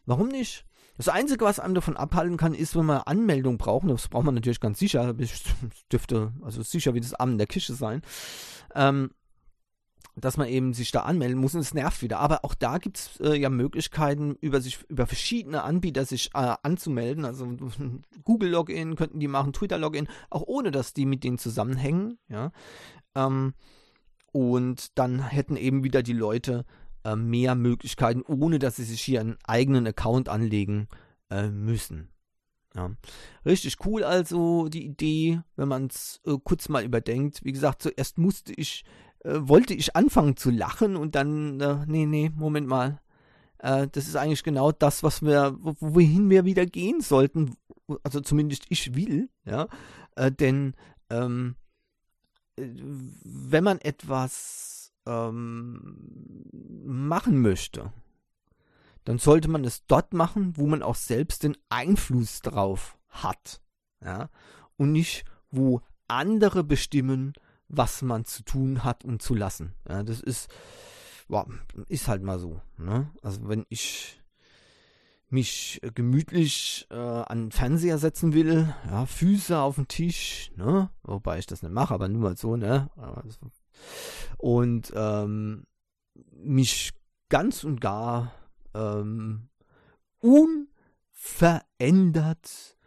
[0.06, 0.66] Warum nicht?
[0.98, 3.90] Das Einzige, was einem davon abhalten kann, ist, wenn wir Anmeldung brauchen.
[3.90, 5.14] Das braucht man natürlich ganz sicher.
[5.14, 5.44] Das
[5.92, 8.02] dürfte also sicher wie das in der Küche sein.
[8.76, 9.12] Ähm,
[10.16, 12.20] dass man eben sich da anmelden muss und es nervt wieder.
[12.20, 16.56] Aber auch da gibt es äh, ja Möglichkeiten, über sich, über verschiedene Anbieter sich äh,
[16.62, 17.26] anzumelden.
[17.26, 17.48] Also
[18.24, 22.20] Google Login könnten die machen, Twitter Login, auch ohne dass die mit denen zusammenhängen.
[22.28, 22.52] Ja.
[23.16, 23.54] Ähm,
[24.32, 26.66] und dann hätten eben wieder die Leute
[27.04, 30.88] äh, mehr Möglichkeiten, ohne dass sie sich hier einen eigenen Account anlegen
[31.30, 32.10] äh, müssen.
[32.76, 32.92] Ja.
[33.46, 37.44] Richtig cool also die Idee, wenn man es äh, kurz mal überdenkt.
[37.44, 38.84] Wie gesagt, zuerst musste ich,
[39.20, 43.00] äh, wollte ich anfangen zu lachen und dann, äh, nee, nee, Moment mal.
[43.66, 47.56] Das ist eigentlich genau das, was wir, wohin wir wieder gehen sollten.
[48.04, 49.70] Also zumindest ich will, ja.
[50.18, 50.74] Denn
[51.10, 51.56] ähm,
[52.58, 56.46] wenn man etwas ähm,
[56.86, 57.92] machen möchte,
[59.06, 63.62] dann sollte man es dort machen, wo man auch selbst den Einfluss drauf hat.
[64.04, 64.30] Ja?
[64.78, 67.34] Und nicht, wo andere bestimmen,
[67.68, 69.74] was man zu tun hat und zu lassen.
[69.88, 70.50] Ja, das ist,
[71.28, 71.48] boah,
[71.88, 72.62] ist halt mal so.
[72.78, 73.12] Ne?
[73.22, 74.20] Also wenn ich
[75.30, 80.92] mich gemütlich äh, an den Fernseher setzen will, ja, Füße auf den Tisch, ne?
[81.02, 82.92] Wobei ich das nicht mache, aber nur mal so, ne?
[84.38, 85.66] Und ähm,
[86.32, 86.92] mich
[87.30, 88.34] ganz und gar
[88.74, 89.50] ähm,
[90.20, 92.78] unverändert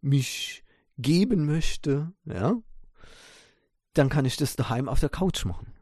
[0.00, 0.64] mich
[0.98, 2.56] geben möchte, ja,
[3.94, 5.72] dann kann ich das daheim auf der Couch machen.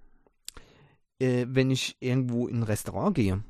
[1.19, 3.43] Äh, wenn ich irgendwo in ein Restaurant gehe,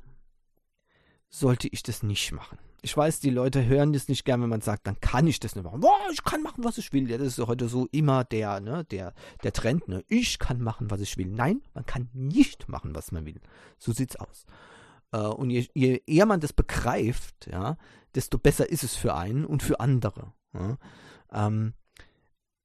[1.28, 4.60] sollte ich das nicht machen ich weiß, die Leute hören das nicht gern, wenn man
[4.60, 5.80] sagt, dann kann ich das nicht machen.
[5.80, 7.08] Boah, ich kann machen, was ich will.
[7.08, 9.14] Ja, das ist heute so immer der, ne, der,
[9.44, 10.04] der Trend, ne?
[10.08, 11.28] Ich kann machen, was ich will.
[11.28, 13.40] Nein, man kann nicht machen, was man will.
[13.78, 14.46] So sieht's aus.
[15.12, 17.76] Äh, und je, je eher man das begreift, ja,
[18.16, 20.32] desto besser ist es für einen und für andere.
[20.52, 20.76] Ja?
[21.32, 21.74] Ähm,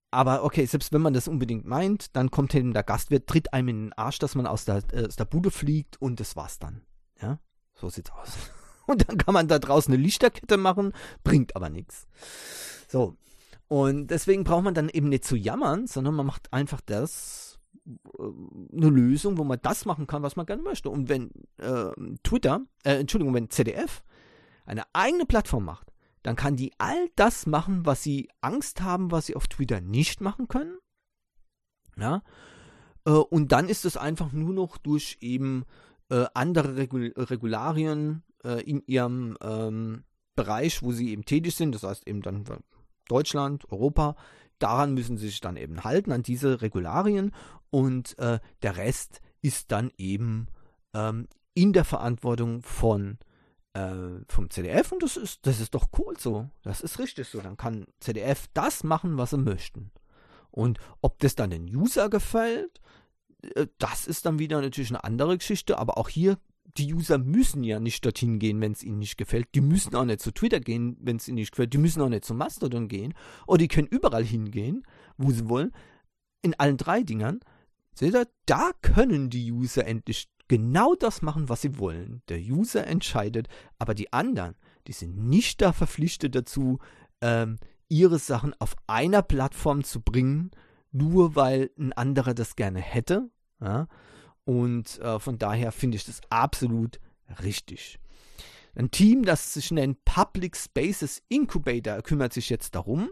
[0.10, 3.68] aber okay, selbst wenn man das unbedingt meint, dann kommt eben der Gastwirt, tritt einem
[3.68, 6.58] in den Arsch, dass man aus der, äh, aus der Bude fliegt und das war's
[6.58, 6.82] dann.
[7.22, 7.40] Ja,
[7.76, 8.52] so sieht's aus.
[8.88, 12.08] Und dann kann man da draußen eine Lichterkette machen, bringt aber nichts.
[12.88, 13.16] So.
[13.68, 17.92] Und deswegen braucht man dann eben nicht zu jammern, sondern man macht einfach das, äh,
[18.76, 20.90] eine Lösung, wo man das machen kann, was man gerne möchte.
[20.90, 21.92] Und wenn äh,
[22.24, 24.04] Twitter, äh, Entschuldigung, wenn ZDF
[24.66, 25.92] eine eigene Plattform macht,
[26.24, 30.22] dann kann die all das machen, was sie Angst haben, was sie auf Twitter nicht
[30.22, 30.78] machen können.
[31.98, 32.22] Ja.
[33.06, 35.66] Äh, und dann ist es einfach nur noch durch eben
[36.10, 40.04] äh, andere Regul Regularien äh, in ihrem ähm,
[40.36, 42.46] Bereich, wo sie eben tätig sind, das heißt eben dann
[43.08, 44.16] Deutschland, Europa,
[44.60, 47.32] daran müssen sie sich dann eben halten, an diese Regularien
[47.70, 50.48] und äh, der Rest ist dann eben
[50.94, 53.18] ähm, in der Verantwortung von
[53.74, 56.50] äh, vom CDF und das ist, das ist doch cool so.
[56.64, 57.42] Das ist richtig so.
[57.42, 59.92] Dann kann CDF das machen, was sie möchten.
[60.52, 62.82] Und ob das dann den User gefällt,
[63.56, 66.38] äh, das ist dann wieder natürlich eine andere Geschichte, aber auch hier,
[66.78, 69.48] die User müssen ja nicht dorthin gehen, wenn es ihnen nicht gefällt.
[69.56, 71.74] Die müssen auch nicht zu Twitter gehen, wenn es ihnen nicht gefällt.
[71.74, 73.14] Die müssen auch nicht zu Mastodon gehen.
[73.48, 74.84] Oder die können überall hingehen,
[75.18, 75.72] wo sie wollen.
[76.42, 77.40] In allen drei Dingern.
[77.94, 82.22] Seht ihr, da können die User endlich genau das machen, was sie wollen.
[82.30, 83.48] Der User entscheidet,
[83.80, 84.56] aber die anderen,
[84.88, 86.80] die sind nicht da verpflichtet dazu,
[87.22, 87.58] ähm,
[87.90, 90.52] ihre Sachen auf einer Plattform zu bringen,
[90.92, 93.30] nur weil ein anderer das gerne hätte.
[93.60, 93.88] Ja?
[94.48, 97.02] Und äh, von daher finde ich das absolut
[97.44, 98.00] richtig.
[98.76, 103.10] Ein Team, das sich nennt Public Spaces Incubator, kümmert sich jetzt darum.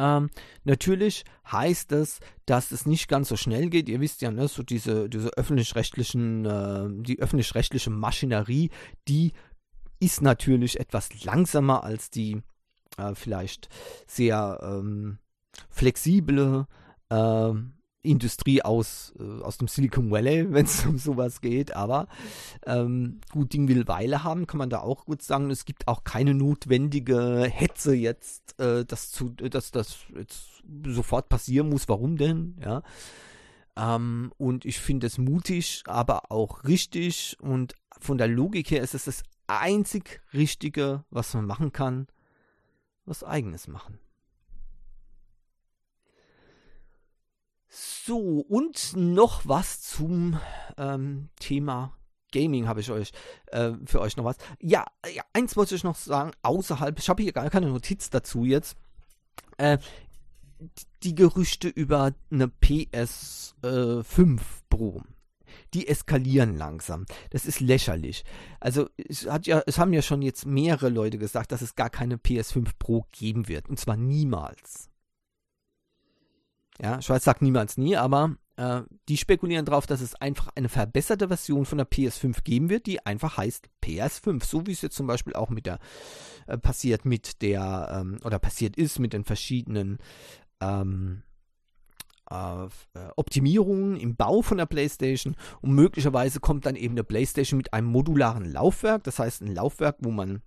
[0.00, 0.30] Ähm,
[0.64, 3.88] natürlich heißt es, dass es nicht ganz so schnell geht.
[3.88, 8.70] Ihr wisst ja, ne, so diese, diese öffentlich-rechtlichen, äh, die öffentlich-rechtliche Maschinerie,
[9.06, 9.32] die
[10.00, 12.42] ist natürlich etwas langsamer als die
[12.98, 13.68] äh, vielleicht
[14.08, 15.18] sehr ähm,
[15.70, 16.66] flexible
[17.10, 17.52] äh,
[18.06, 21.74] Industrie aus, äh, aus dem Silicon Valley, wenn es um sowas geht.
[21.74, 22.08] Aber
[22.64, 25.50] ähm, gut, Ding will Weile haben, kann man da auch gut sagen.
[25.50, 31.68] Es gibt auch keine notwendige Hetze jetzt, äh, dass, zu, dass das jetzt sofort passieren
[31.68, 31.88] muss.
[31.88, 32.56] Warum denn?
[32.64, 32.82] Ja.
[33.76, 37.36] Ähm, und ich finde es mutig, aber auch richtig.
[37.40, 42.06] Und von der Logik her ist es das einzig Richtige, was man machen kann
[43.06, 43.98] was eigenes machen.
[47.78, 50.40] So, und noch was zum
[50.78, 51.92] ähm, Thema
[52.32, 53.12] Gaming habe ich euch
[53.48, 54.38] äh, für euch noch was.
[54.62, 58.46] Ja, ja, eins wollte ich noch sagen, außerhalb, ich habe hier gar keine Notiz dazu
[58.46, 58.78] jetzt.
[59.58, 59.76] Äh,
[61.02, 65.02] die Gerüchte über eine PS5 äh, Pro
[65.74, 67.04] die eskalieren langsam.
[67.30, 68.24] Das ist lächerlich.
[68.58, 71.90] Also es, hat ja, es haben ja schon jetzt mehrere Leute gesagt, dass es gar
[71.90, 73.68] keine PS5 Pro geben wird.
[73.68, 74.88] Und zwar niemals.
[76.80, 81.28] Ja, Schweiz sagt niemals nie, aber äh, die spekulieren darauf, dass es einfach eine verbesserte
[81.28, 84.44] Version von der PS5 geben wird, die einfach heißt PS5.
[84.44, 85.78] So wie es jetzt zum Beispiel auch mit der
[86.46, 89.98] äh, passiert mit der ähm, oder passiert ist mit den verschiedenen
[90.60, 91.22] ähm,
[92.30, 92.68] äh,
[93.16, 97.86] Optimierungen im Bau von der PlayStation und möglicherweise kommt dann eben eine PlayStation mit einem
[97.86, 100.42] modularen Laufwerk, das heißt ein Laufwerk, wo man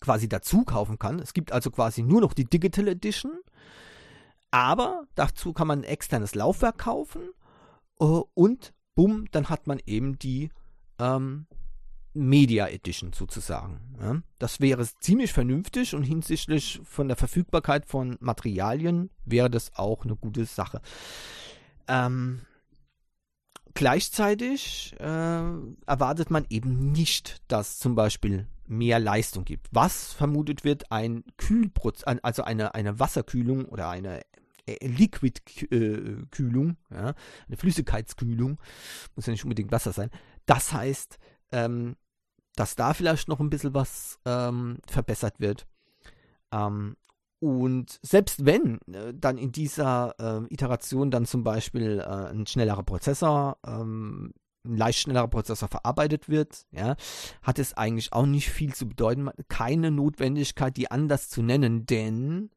[0.00, 1.18] quasi dazu kaufen kann.
[1.20, 3.38] Es gibt also quasi nur noch die Digital Edition,
[4.50, 7.22] aber dazu kann man ein externes Laufwerk kaufen
[8.00, 10.50] uh, und bumm, dann hat man eben die
[10.98, 11.46] ähm,
[12.12, 13.80] Media Edition sozusagen.
[14.00, 14.22] Ja.
[14.38, 20.16] Das wäre ziemlich vernünftig und hinsichtlich von der Verfügbarkeit von Materialien wäre das auch eine
[20.16, 20.80] gute Sache.
[21.86, 22.40] Ähm,
[23.74, 25.04] gleichzeitig äh,
[25.86, 29.68] erwartet man eben nicht, dass zum Beispiel mehr Leistung gibt.
[29.72, 34.24] Was vermutet wird, ein Kühlprozess, also eine, eine Wasserkühlung oder eine äh,
[34.80, 37.14] Liquidkühlung, äh, ja,
[37.46, 38.60] eine Flüssigkeitskühlung,
[39.14, 40.10] muss ja nicht unbedingt Wasser sein.
[40.46, 41.18] Das heißt,
[41.52, 41.96] ähm,
[42.56, 45.66] dass da vielleicht noch ein bisschen was ähm, verbessert wird.
[46.52, 46.96] Ähm,
[47.40, 52.82] und selbst wenn äh, dann in dieser äh, Iteration dann zum Beispiel äh, ein schnellerer
[52.82, 54.34] Prozessor, ähm,
[54.66, 56.96] ein leicht schnellerer Prozessor verarbeitet wird, ja,
[57.42, 59.30] hat es eigentlich auch nicht viel zu bedeuten.
[59.48, 62.50] Keine Notwendigkeit, die anders zu nennen, denn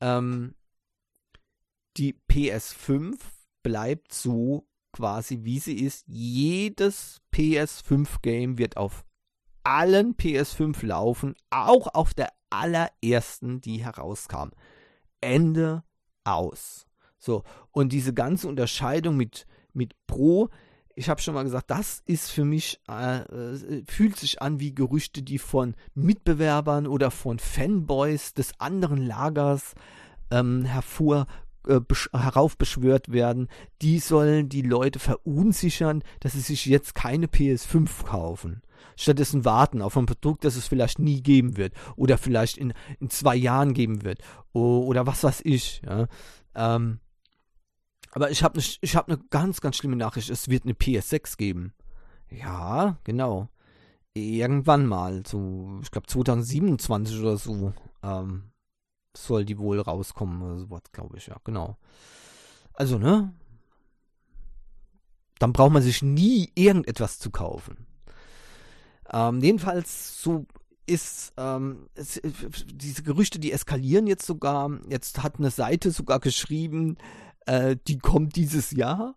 [0.00, 0.54] ähm,
[1.96, 3.18] die PS5
[3.62, 6.04] bleibt so quasi wie sie ist.
[6.08, 9.04] Jedes PS5-Game wird auf
[9.62, 14.50] allen PS5 laufen, auch auf der allerersten, die herauskam.
[15.20, 15.84] Ende
[16.24, 16.86] aus.
[17.18, 20.48] So, und diese ganze Unterscheidung mit, mit Pro,
[20.94, 24.74] ich habe schon mal gesagt, das ist für mich, äh, äh, fühlt sich an wie
[24.74, 29.74] Gerüchte, die von Mitbewerbern oder von Fanboys des anderen Lagers
[30.30, 31.26] ähm, hervor
[31.66, 31.80] äh,
[32.12, 33.48] heraufbeschwört werden,
[33.82, 38.62] die sollen die Leute verunsichern, dass sie sich jetzt keine PS5 kaufen.
[38.96, 43.10] Stattdessen warten auf ein Produkt, das es vielleicht nie geben wird oder vielleicht in, in
[43.10, 44.20] zwei Jahren geben wird
[44.52, 45.82] oder was weiß ich.
[45.86, 46.06] Ja.
[46.54, 47.00] Ähm,
[48.12, 50.30] aber ich habe eine hab ne ganz, ganz schlimme Nachricht.
[50.30, 51.72] Es wird eine PS6 geben.
[52.28, 53.48] Ja, genau.
[54.14, 57.72] Irgendwann mal, so, ich glaube 2027 oder so.
[58.02, 58.49] Ähm,
[59.16, 61.76] soll die wohl rauskommen oder sowas, glaube ich, ja, genau.
[62.74, 63.34] Also, ne?
[65.38, 67.86] Dann braucht man sich nie irgendetwas zu kaufen.
[69.12, 70.46] Ähm, jedenfalls so
[70.86, 72.20] ist ähm, es,
[72.66, 74.70] diese Gerüchte, die eskalieren jetzt sogar.
[74.88, 76.96] Jetzt hat eine Seite sogar geschrieben,
[77.46, 79.14] äh, die kommt dieses Jahr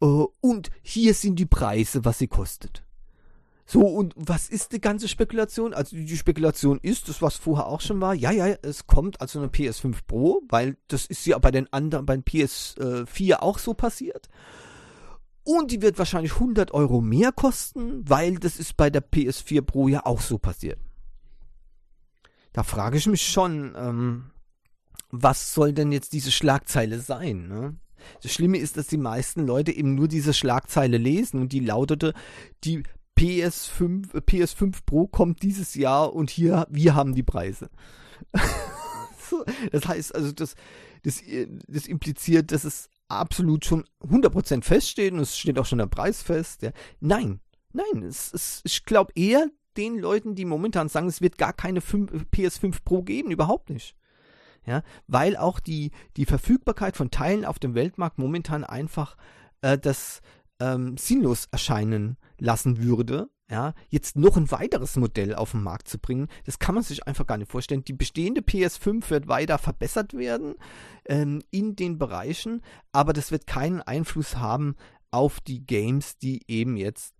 [0.00, 2.83] äh, und hier sind die Preise, was sie kostet.
[3.66, 5.72] So, und was ist die ganze Spekulation?
[5.72, 9.38] Also die Spekulation ist, das was vorher auch schon war, ja, ja, es kommt also
[9.38, 14.28] eine PS5 Pro, weil das ist ja bei den anderen, beim PS4 auch so passiert.
[15.44, 19.88] Und die wird wahrscheinlich 100 Euro mehr kosten, weil das ist bei der PS4 Pro
[19.88, 20.78] ja auch so passiert.
[22.52, 24.30] Da frage ich mich schon, ähm,
[25.10, 27.48] was soll denn jetzt diese Schlagzeile sein?
[27.48, 27.76] Ne?
[28.22, 32.14] Das Schlimme ist, dass die meisten Leute eben nur diese Schlagzeile lesen und die lautete,
[32.64, 32.82] die
[33.18, 37.70] PS5, PS5 Pro kommt dieses Jahr und hier, wir haben die Preise.
[39.72, 40.54] das heißt also, das,
[41.02, 41.22] das,
[41.68, 46.22] das impliziert, dass es absolut schon 100% feststeht und es steht auch schon der Preis
[46.22, 46.62] fest.
[46.62, 46.70] Ja.
[47.00, 47.40] Nein,
[47.72, 51.80] nein, es, es, ich glaube eher den Leuten, die momentan sagen, es wird gar keine
[51.80, 53.96] 5, PS5 Pro geben, überhaupt nicht.
[54.66, 59.16] Ja, weil auch die, die Verfügbarkeit von Teilen auf dem Weltmarkt momentan einfach
[59.60, 60.22] äh, das
[60.58, 65.98] ähm, sinnlos erscheinen lassen würde, ja, jetzt noch ein weiteres Modell auf den Markt zu
[65.98, 67.84] bringen, das kann man sich einfach gar nicht vorstellen.
[67.84, 70.54] Die bestehende PS5 wird weiter verbessert werden
[71.04, 74.76] ähm, in den Bereichen, aber das wird keinen Einfluss haben
[75.10, 77.14] auf die Games, die eben jetzt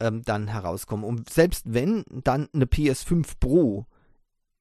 [0.00, 1.04] ähm, dann herauskommen.
[1.04, 3.86] Und selbst wenn dann eine PS5 Pro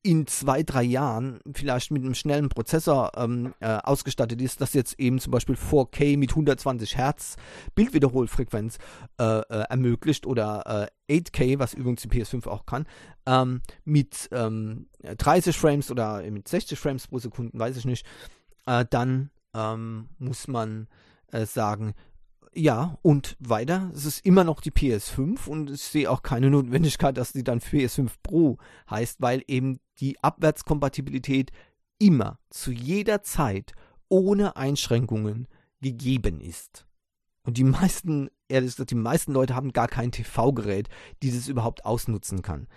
[0.01, 4.97] in zwei, drei Jahren vielleicht mit einem schnellen Prozessor ähm, äh, ausgestattet ist, das jetzt
[4.97, 7.35] eben zum Beispiel 4K mit 120 Hertz
[7.75, 8.77] Bildwiederholfrequenz
[9.19, 12.87] äh, äh, ermöglicht oder 8K, äh, was übrigens die PS5 auch kann,
[13.25, 18.05] ähm, mit 30 ähm, Frames oder mit 60 Frames pro Sekunde, weiß ich nicht,
[18.67, 20.87] äh, dann ähm, muss man
[21.31, 21.93] äh, sagen,
[22.53, 27.17] ja, und weiter, es ist immer noch die PS5 und ich sehe auch keine Notwendigkeit,
[27.17, 28.57] dass die dann PS5 Pro
[28.89, 31.51] heißt, weil eben die Abwärtskompatibilität
[31.99, 33.73] immer, zu jeder Zeit,
[34.07, 35.47] ohne Einschränkungen
[35.81, 36.85] gegeben ist.
[37.43, 40.89] Und die meisten, ehrlich gesagt, die meisten Leute haben gar kein TV-Gerät,
[41.21, 42.67] dieses überhaupt ausnutzen kann.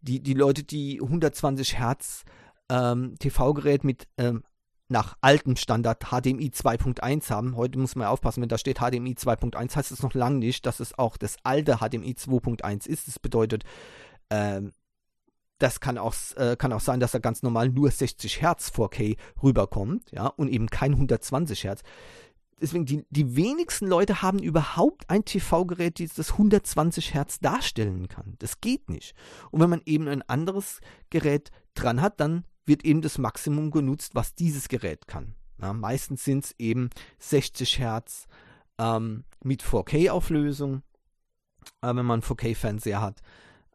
[0.00, 2.24] Die, die Leute, die 120 Hertz
[2.68, 4.42] ähm, TV-Gerät mit ähm,
[4.88, 7.56] nach altem Standard HDMI 2.1 haben.
[7.56, 10.80] Heute muss man aufpassen, wenn da steht HDMI 2.1, heißt es noch lange nicht, dass
[10.80, 13.08] es auch das alte HDMI 2.1 ist.
[13.08, 13.64] Das bedeutet,
[14.30, 14.72] ähm,
[15.58, 19.16] das kann auch, äh, kann auch sein, dass da ganz normal nur 60 Hertz 4K
[19.42, 21.82] rüberkommt, ja, und eben kein 120 Hertz.
[22.60, 28.34] Deswegen, die, die wenigsten Leute haben überhaupt ein TV-Gerät, das 120 Hertz darstellen kann.
[28.38, 29.14] Das geht nicht.
[29.50, 34.14] Und wenn man eben ein anderes Gerät dran hat, dann wird eben das Maximum genutzt,
[34.14, 35.34] was dieses Gerät kann.
[35.60, 38.26] Ja, meistens sind es eben 60 Hertz
[38.78, 40.82] ähm, mit 4K-Auflösung,
[41.80, 43.22] äh, wenn man 4K-Fernseher hat.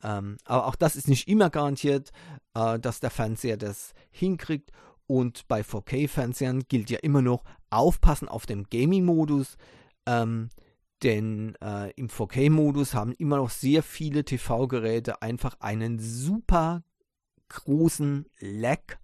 [0.04, 2.12] Ähm, aber auch das ist nicht immer garantiert,
[2.54, 4.72] äh, dass der Fernseher das hinkriegt.
[5.08, 9.58] Und bei 4K-Fernsehern gilt ja immer noch aufpassen auf den Gaming-Modus.
[10.06, 10.50] Ähm,
[11.04, 16.84] denn äh, im 4K-Modus haben immer noch sehr viele TV-Geräte einfach einen super
[17.52, 18.98] großen Lag,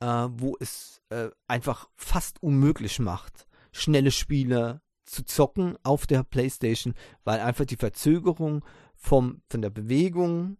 [0.00, 6.94] äh, wo es äh, einfach fast unmöglich macht, schnelle Spiele zu zocken auf der PlayStation,
[7.24, 10.58] weil einfach die Verzögerung vom, von der Bewegung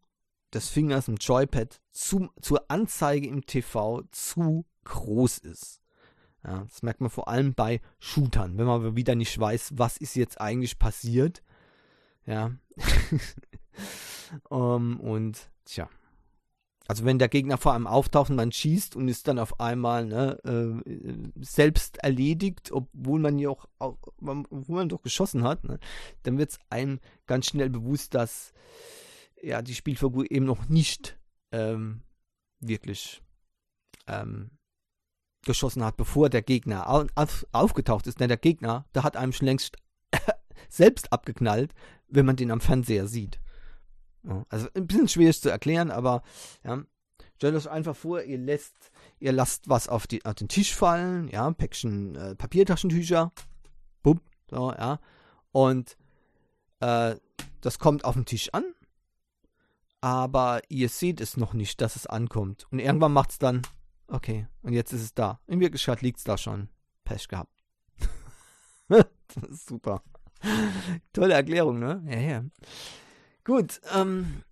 [0.54, 5.82] des Fingers im Joypad zu, zur Anzeige im TV zu groß ist.
[6.44, 10.14] Ja, das merkt man vor allem bei Shootern, wenn man wieder nicht weiß, was ist
[10.14, 11.42] jetzt eigentlich passiert.
[12.24, 12.52] Ja.
[14.48, 15.88] um, und tja,
[16.88, 20.06] also wenn der Gegner vor einem auftaucht und man schießt und ist dann auf einmal
[20.06, 25.78] ne, äh, selbst erledigt, obwohl man ja auch, obwohl man doch geschossen hat, ne,
[26.22, 28.52] dann wird es einem ganz schnell bewusst, dass
[29.42, 31.18] ja die Spielfigur eben noch nicht
[31.52, 32.02] ähm,
[32.60, 33.22] wirklich
[34.06, 34.50] ähm,
[35.44, 38.20] geschossen hat, bevor der Gegner auf, aufgetaucht ist.
[38.20, 39.76] Denn der Gegner, der hat einem schon längst
[40.68, 41.72] selbst abgeknallt,
[42.08, 43.40] wenn man den am Fernseher sieht.
[44.48, 46.22] Also ein bisschen schwierig zu erklären, aber
[46.64, 46.82] ja,
[47.36, 51.28] stellt euch einfach vor, ihr lässt, ihr lasst was auf, die, auf den Tisch fallen,
[51.28, 53.32] ja, ein Päckchen äh, Papiertaschentücher,
[54.02, 54.20] bumm,
[54.50, 54.98] so, ja,
[55.52, 55.96] und
[56.80, 57.16] äh,
[57.60, 58.64] das kommt auf den Tisch an,
[60.00, 62.66] aber ihr seht es noch nicht, dass es ankommt.
[62.70, 63.62] Und irgendwann macht es dann,
[64.08, 65.40] okay, und jetzt ist es da.
[65.46, 66.68] In Wirklichkeit liegt es da schon.
[67.04, 67.52] Pech gehabt.
[68.88, 69.06] das
[69.48, 70.02] ist super.
[71.12, 72.04] Tolle Erklärung, ne?
[72.08, 72.44] Ja, ja.
[73.46, 74.42] Gut, ähm,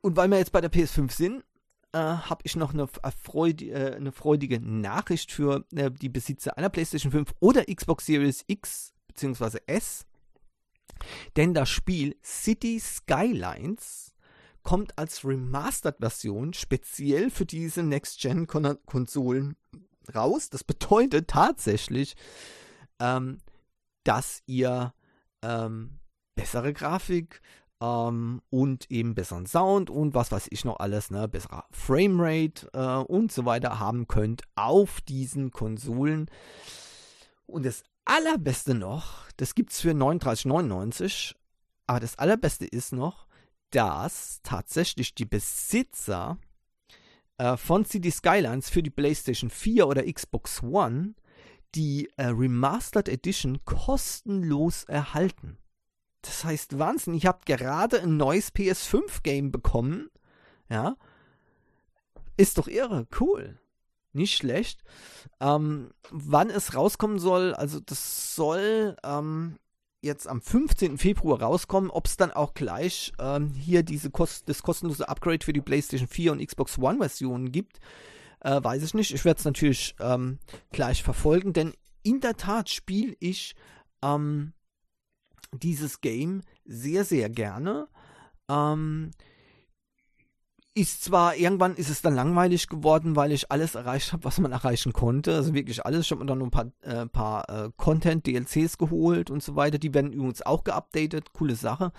[0.00, 1.44] und weil wir jetzt bei der PS5 sind,
[1.92, 6.68] äh, habe ich noch eine, Freud, äh, eine, freudige Nachricht für äh, die Besitzer einer
[6.68, 9.60] PlayStation 5 oder Xbox Series X bzw.
[9.66, 10.04] S.
[11.36, 14.16] Denn das Spiel City Skylines
[14.64, 19.54] kommt als Remastered-Version speziell für diese Next-Gen-Konsolen
[20.12, 20.50] raus.
[20.50, 22.16] Das bedeutet tatsächlich,
[22.98, 23.38] ähm,
[24.02, 24.92] dass ihr
[25.42, 26.00] ähm,
[26.34, 27.40] bessere Grafik
[27.80, 33.12] ähm, und eben besseren Sound und was weiß ich noch alles, ne, besserer Framerate äh,
[33.12, 36.30] und so weiter haben könnt auf diesen Konsolen.
[37.46, 41.34] Und das allerbeste noch, das gibt es für 39,99,
[41.86, 43.26] aber das allerbeste ist noch,
[43.70, 46.38] dass tatsächlich die Besitzer
[47.38, 51.14] äh, von City Skylines für die PlayStation 4 oder Xbox One
[51.74, 55.58] die äh, Remastered Edition kostenlos erhalten.
[56.22, 60.08] Das heißt Wahnsinn, ich habe gerade ein neues PS5-Game bekommen.
[60.68, 60.96] Ja.
[62.36, 63.58] Ist doch irre, cool.
[64.12, 64.82] Nicht schlecht.
[65.40, 69.58] Ähm, wann es rauskommen soll, also das soll ähm,
[70.02, 70.98] jetzt am 15.
[70.98, 71.90] Februar rauskommen.
[71.90, 76.08] Ob es dann auch gleich ähm, hier diese Kost das kostenlose Upgrade für die PlayStation
[76.08, 77.78] 4 und Xbox One Versionen gibt,
[78.40, 79.14] äh, weiß ich nicht.
[79.14, 80.38] Ich werde es natürlich ähm,
[80.72, 83.54] gleich verfolgen, denn in der Tat spiele ich
[84.02, 84.52] ähm,
[85.54, 87.88] dieses Game sehr, sehr gerne.
[88.48, 89.10] Ähm,
[90.74, 94.52] ist zwar, irgendwann ist es dann langweilig geworden, weil ich alles erreicht habe, was man
[94.52, 95.34] erreichen konnte.
[95.34, 96.06] Also wirklich alles.
[96.06, 99.78] Ich habe mir dann noch ein paar, äh, paar äh, Content-DLCs geholt und so weiter.
[99.78, 101.34] Die werden übrigens auch geupdatet.
[101.34, 101.92] Coole Sache.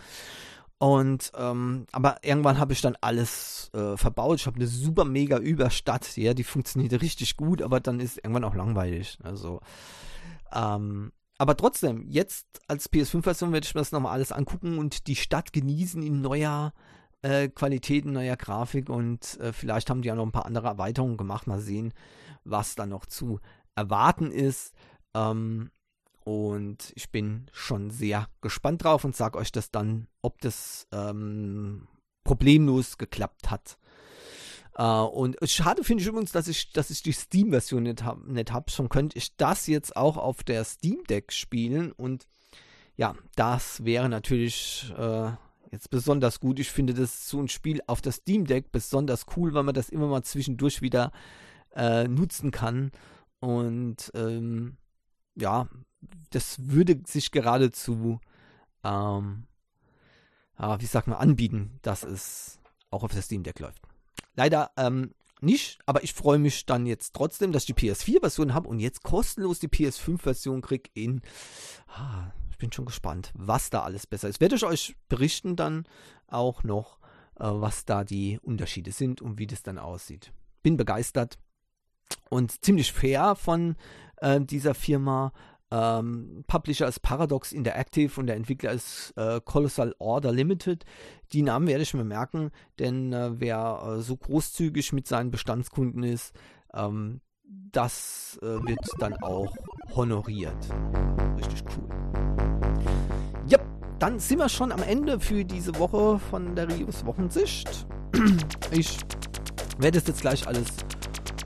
[0.80, 4.40] Und ähm, aber irgendwann habe ich dann alles äh, verbaut.
[4.40, 8.44] Ich habe eine super mega Überstadt, ja, die funktioniert richtig gut, aber dann ist irgendwann
[8.44, 9.18] auch langweilig.
[9.24, 9.62] Also
[10.52, 11.14] ähm,
[11.44, 15.52] aber trotzdem, jetzt als PS5-Version werde ich mir das nochmal alles angucken und die Stadt
[15.52, 16.72] genießen in neuer
[17.22, 20.68] äh, Qualität, in neuer Grafik und äh, vielleicht haben die ja noch ein paar andere
[20.68, 21.46] Erweiterungen gemacht.
[21.46, 21.94] Mal sehen,
[22.46, 23.42] was da noch zu
[23.76, 24.74] erwarten ist.
[25.14, 25.70] Ähm,
[26.24, 31.90] und ich bin schon sehr gespannt drauf und sage euch das dann, ob das ähm,
[32.24, 33.78] problemlos geklappt hat.
[34.78, 38.32] Uh, und schade finde ich übrigens, dass ich, dass ich die Steam-Version nicht habe.
[38.32, 38.72] Nicht hab.
[38.72, 41.92] Schon könnte ich das jetzt auch auf der Steam Deck spielen.
[41.92, 42.28] Und
[42.96, 45.32] ja, das wäre natürlich äh,
[45.72, 46.60] jetzt besonders gut.
[46.60, 49.90] Ich finde das so ein Spiel auf der Steam Deck besonders cool, weil man das
[49.90, 51.12] immer mal zwischendurch wieder
[51.76, 52.92] äh, nutzen kann.
[53.40, 54.78] Und ähm,
[55.36, 55.68] ja,
[56.32, 58.20] das würde sich geradezu,
[58.84, 59.46] ähm,
[60.58, 62.60] wie sagt man, anbieten, dass es
[62.90, 63.82] auch auf der Steam Deck läuft.
[64.36, 68.70] Leider ähm, nicht, aber ich freue mich dann jetzt trotzdem, dass ich die PS4-Version habe
[68.70, 71.22] und jetzt kostenlos die PS5-Version kriege in.
[71.88, 74.40] Ah, ich bin schon gespannt, was da alles besser ist.
[74.40, 75.86] Werde ich euch berichten dann
[76.28, 77.00] auch noch,
[77.36, 80.32] äh, was da die Unterschiede sind und wie das dann aussieht.
[80.62, 81.38] Bin begeistert
[82.30, 83.76] und ziemlich fair von
[84.18, 85.34] äh, dieser Firma.
[85.74, 90.86] Ähm, Publisher ist Paradox Interactive und der Entwickler ist äh, Colossal Order Limited.
[91.32, 96.04] Die Namen werde ich mir merken, denn äh, wer äh, so großzügig mit seinen Bestandskunden
[96.04, 96.36] ist,
[96.76, 99.52] ähm, das äh, wird dann auch
[99.96, 100.56] honoriert.
[101.38, 101.90] Richtig cool.
[103.48, 103.58] Ja,
[103.98, 107.88] dann sind wir schon am Ende für diese Woche von der Rios Wochensicht.
[108.70, 109.00] Ich
[109.80, 110.68] werde es jetzt gleich alles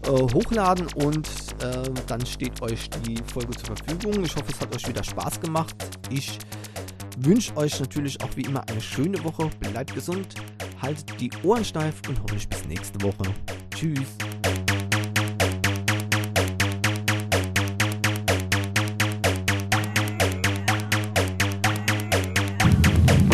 [0.08, 1.28] äh, hochladen und
[1.62, 4.24] äh, dann steht euch die Folge zur Verfügung.
[4.24, 5.76] Ich hoffe, es hat euch wieder Spaß gemacht.
[6.10, 6.40] Ich
[7.20, 9.50] wünsche euch natürlich auch wie immer eine schöne Woche.
[9.60, 10.36] Bleibt gesund,
[10.82, 13.34] haltet die Ohren steif und hoffentlich bis nächste Woche.
[13.76, 14.18] Tschüss.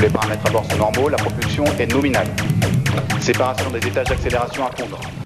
[0.02, 2.28] Les paramètres à bord sont normaux, la propulsion est nominale.
[3.22, 5.23] Séparation des étages d'accélération à fondre.